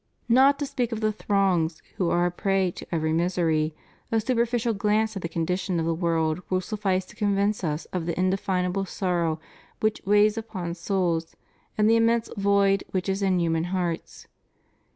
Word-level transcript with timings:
Not 0.27 0.57
to 0.57 0.65
speak 0.65 0.91
of 0.91 0.99
the 0.99 1.11
throngs 1.11 1.79
who 1.97 2.09
are 2.09 2.25
a 2.25 2.31
prey 2.31 2.71
to 2.71 2.87
every 2.91 3.13
misery, 3.13 3.75
a 4.11 4.19
super 4.19 4.47
ficial 4.47 4.75
glance 4.75 5.15
at 5.15 5.21
the 5.21 5.29
condition 5.29 5.79
of 5.79 5.85
the 5.85 5.93
world 5.93 6.41
will 6.49 6.59
suffice 6.59 7.05
to 7.05 7.15
convince 7.15 7.63
us 7.63 7.85
of 7.93 8.07
the 8.07 8.19
indefinable 8.19 8.85
sorrow 8.85 9.39
which 9.79 10.01
weighs 10.03 10.39
upon 10.39 10.73
souls 10.73 11.35
and 11.77 11.87
the 11.87 11.97
immense 11.97 12.31
void 12.35 12.83
which 12.89 13.07
is 13.07 13.21
in 13.21 13.39
human 13.39 13.65
hearts. 13.65 14.25